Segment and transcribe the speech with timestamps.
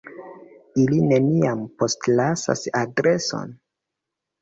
[0.83, 3.57] Ili neniam postlasas adreson?